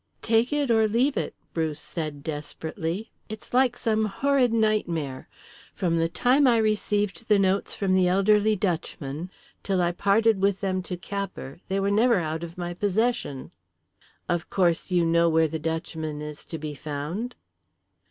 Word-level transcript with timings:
"Take 0.23 0.51
it 0.51 0.71
or 0.71 0.87
leave 0.87 1.15
it," 1.15 1.35
Bruce 1.53 1.79
said 1.79 2.23
desperately. 2.23 3.11
"It's 3.29 3.53
like 3.53 3.77
some 3.77 4.05
horrid 4.05 4.51
nightmare. 4.51 5.29
From 5.75 5.95
the 5.97 6.09
time 6.09 6.47
I 6.47 6.57
received 6.57 7.27
the 7.29 7.37
notes 7.37 7.75
from 7.75 7.93
the 7.93 8.07
elderly 8.07 8.55
Dutchman 8.55 9.29
till 9.61 9.79
I 9.79 9.91
parted 9.91 10.41
with 10.41 10.59
them 10.59 10.81
to 10.89 10.97
Capper 10.97 11.59
they 11.67 11.79
were 11.79 11.91
never 11.91 12.17
out 12.19 12.41
of 12.41 12.57
my 12.57 12.73
possession." 12.73 13.51
"Of 14.27 14.49
course, 14.49 14.89
you 14.89 15.05
know 15.05 15.29
where 15.29 15.47
the 15.47 15.59
Dutchman 15.59 16.19
is 16.19 16.45
to 16.45 16.57
be 16.57 16.73
found?" 16.73 17.35